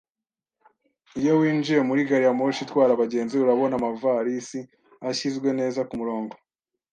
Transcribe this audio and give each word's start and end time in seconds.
Iyo 1.19 1.33
winjiye 1.39 1.81
muri 1.87 2.01
gari 2.09 2.23
ya 2.27 2.33
moshi 2.39 2.61
itwara 2.65 2.91
abagenzi, 2.93 3.33
urabona 3.37 3.73
amavarisi 3.75 4.59
ashyizwe 5.09 5.49
neza 5.59 5.81
kumurongo. 5.89 6.35